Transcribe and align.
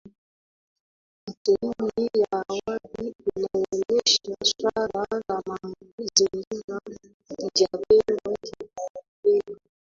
Tathmini 1.43 2.09
ya 2.21 2.31
awali 2.49 3.13
inaonesha 3.35 4.35
suala 4.43 5.05
la 5.29 5.41
Mazingira 5.47 6.79
halijapewa 7.29 8.35
kipaumbele 8.41 9.59